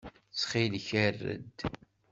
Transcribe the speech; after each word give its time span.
Ttxil-k 0.31 0.89
err-d. 1.05 1.59